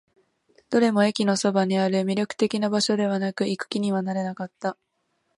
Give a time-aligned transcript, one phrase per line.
[0.71, 1.99] どれも駅のそばにある。
[1.99, 4.75] 魅力的な場所ではなく、行く気にはなれなかった。